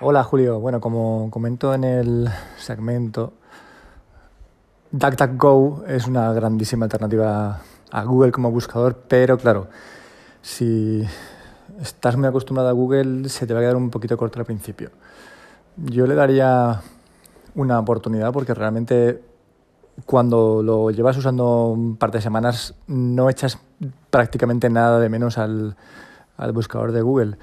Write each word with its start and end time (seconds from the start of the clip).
Hola 0.00 0.24
Julio, 0.24 0.58
bueno, 0.58 0.80
como 0.80 1.28
comento 1.30 1.72
en 1.72 1.84
el 1.84 2.28
segmento, 2.56 3.34
DuckDuckGo 4.90 5.84
es 5.86 6.08
una 6.08 6.32
grandísima 6.32 6.86
alternativa 6.86 7.60
a 7.92 8.02
Google 8.02 8.32
como 8.32 8.50
buscador, 8.50 8.96
pero 9.06 9.38
claro, 9.38 9.68
si 10.42 11.06
estás 11.80 12.16
muy 12.16 12.26
acostumbrado 12.26 12.68
a 12.68 12.72
Google 12.72 13.28
se 13.28 13.46
te 13.46 13.54
va 13.54 13.60
a 13.60 13.62
quedar 13.62 13.76
un 13.76 13.88
poquito 13.90 14.16
corto 14.16 14.40
al 14.40 14.46
principio. 14.46 14.90
Yo 15.76 16.08
le 16.08 16.16
daría 16.16 16.80
una 17.54 17.78
oportunidad 17.78 18.32
porque 18.32 18.54
realmente 18.54 19.22
cuando 20.06 20.60
lo 20.60 20.90
llevas 20.90 21.16
usando 21.16 21.68
un 21.68 21.96
par 21.96 22.10
de 22.10 22.20
semanas 22.20 22.74
no 22.88 23.30
echas 23.30 23.58
prácticamente 24.10 24.70
nada 24.70 24.98
de 24.98 25.08
menos 25.08 25.38
al, 25.38 25.76
al 26.38 26.52
buscador 26.52 26.92
de 26.92 27.02
Google. 27.02 27.36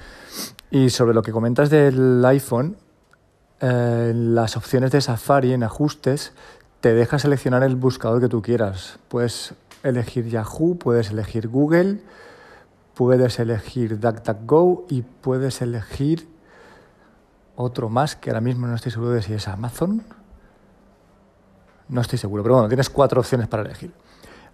Y 0.71 0.89
sobre 0.89 1.13
lo 1.13 1.21
que 1.21 1.31
comentas 1.31 1.69
del 1.69 2.25
iPhone, 2.25 2.77
eh, 3.59 4.11
las 4.15 4.57
opciones 4.57 4.91
de 4.91 5.01
Safari 5.01 5.53
en 5.53 5.63
ajustes 5.63 6.33
te 6.81 6.93
deja 6.93 7.19
seleccionar 7.19 7.63
el 7.63 7.75
buscador 7.75 8.19
que 8.21 8.29
tú 8.29 8.41
quieras. 8.41 8.97
Puedes 9.07 9.53
elegir 9.83 10.27
Yahoo, 10.27 10.77
puedes 10.79 11.11
elegir 11.11 11.47
Google, 11.47 12.01
puedes 12.95 13.39
elegir 13.39 13.99
DuckDuckGo 13.99 14.85
y 14.89 15.03
puedes 15.03 15.61
elegir 15.61 16.27
otro 17.55 17.89
más 17.89 18.15
que 18.15 18.29
ahora 18.29 18.41
mismo 18.41 18.67
no 18.67 18.75
estoy 18.75 18.91
seguro 18.91 19.11
de 19.11 19.21
si 19.21 19.33
es 19.33 19.47
Amazon. 19.47 20.03
No 21.87 22.01
estoy 22.01 22.17
seguro, 22.17 22.43
pero 22.43 22.55
bueno, 22.55 22.67
tienes 22.67 22.89
cuatro 22.89 23.21
opciones 23.21 23.47
para 23.47 23.63
elegir. 23.63 23.91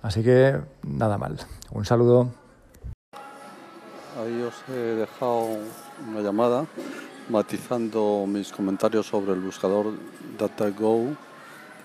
Así 0.01 0.23
que 0.23 0.59
nada 0.83 1.17
mal. 1.17 1.37
Un 1.71 1.85
saludo. 1.85 2.40
Ahí 4.19 4.41
os 4.41 4.55
he 4.67 4.95
dejado 4.95 5.57
una 6.05 6.19
llamada 6.19 6.65
matizando 7.29 8.25
mis 8.27 8.51
comentarios 8.51 9.05
sobre 9.05 9.31
el 9.31 9.39
buscador 9.39 9.93
DataGo 10.37 11.15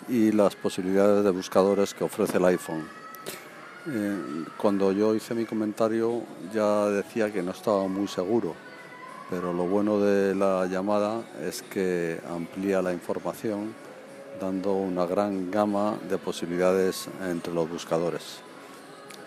y 0.08 0.32
las 0.32 0.56
posibilidades 0.56 1.22
de 1.22 1.30
buscadores 1.30 1.94
que 1.94 2.02
ofrece 2.02 2.38
el 2.38 2.44
iPhone. 2.46 2.84
Eh, 3.86 4.44
cuando 4.56 4.90
yo 4.90 5.14
hice 5.14 5.34
mi 5.34 5.44
comentario 5.44 6.22
ya 6.52 6.86
decía 6.86 7.32
que 7.32 7.44
no 7.44 7.52
estaba 7.52 7.86
muy 7.86 8.08
seguro, 8.08 8.54
pero 9.30 9.52
lo 9.52 9.66
bueno 9.66 10.00
de 10.00 10.34
la 10.34 10.66
llamada 10.66 11.22
es 11.40 11.62
que 11.62 12.20
amplía 12.28 12.82
la 12.82 12.92
información 12.92 13.72
dando 14.40 14.72
una 14.72 15.06
gran 15.06 15.52
gama 15.52 15.94
de 16.10 16.18
posibilidades 16.18 17.08
entre 17.22 17.54
los 17.54 17.70
buscadores. 17.70 18.40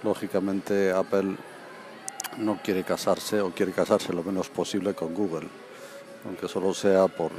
Lógicamente 0.03 0.91
Apple 0.91 1.37
no 2.37 2.59
quiere 2.63 2.83
casarse 2.83 3.41
o 3.41 3.51
quiere 3.51 3.71
casarse 3.71 4.13
lo 4.13 4.23
menos 4.23 4.49
posible 4.49 4.93
con 4.93 5.13
Google, 5.13 5.47
aunque 6.25 6.47
solo 6.47 6.73
sea 6.73 7.07
por 7.07 7.31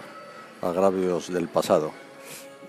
agravios 0.62 1.32
del 1.32 1.48
pasado. 1.48 1.92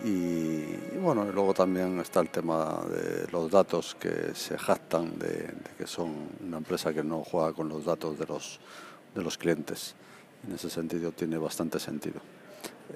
Y, 0.04 0.64
bueno, 0.98 1.26
luego 1.26 1.54
también 1.54 2.00
está 2.00 2.22
el 2.22 2.30
tema 2.30 2.82
de 2.90 3.28
los 3.32 3.52
datos 3.52 3.96
que 4.00 4.34
se 4.34 4.58
jactan 4.58 5.20
de, 5.20 5.54
que 5.78 5.86
son 5.86 6.30
una 6.46 6.58
empresa 6.58 6.94
que 6.94 7.04
no 7.04 7.24
juega 7.24 7.54
con 7.54 7.70
los 7.70 7.86
datos 7.86 8.18
de 8.18 8.26
los, 8.26 8.60
de 9.14 9.22
los 9.22 9.38
clientes. 9.38 9.94
En 10.48 10.56
ese 10.56 10.70
sentido 10.70 11.12
tiene 11.12 11.38
bastante 11.38 11.80
sentido 11.80 12.20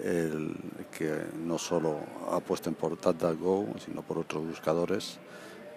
el 0.03 0.55
que 0.97 1.25
no 1.43 1.57
solo 1.57 1.99
apuesten 2.31 2.73
por 2.73 2.99
DuckDuckGo, 2.99 3.67
sino 3.85 4.01
por 4.01 4.17
otros 4.17 4.45
buscadores 4.45 5.17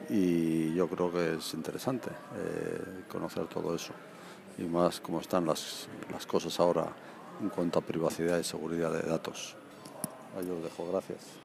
y 0.09 0.75
yo 0.75 0.89
creo 0.89 1.13
que 1.13 1.35
es 1.35 1.55
interesante 1.55 2.11
eh, 2.11 3.05
conocer 3.09 3.47
todo 3.47 3.75
eso 3.75 3.93
y 4.57 4.63
más 4.63 5.01
cómo 5.01 5.21
están 5.21 5.47
las, 5.47 5.89
las 6.11 6.27
cosas 6.27 6.59
ahora 6.61 6.87
en 7.41 7.49
cuanto 7.49 7.79
a 7.79 7.83
privacidad 7.83 8.39
y 8.39 8.45
seguridad 8.45 8.93
de 8.93 9.03
datos. 9.03 9.57
Ahí 10.37 10.49
os 10.51 10.63
dejo, 10.63 10.91
gracias. 10.91 11.37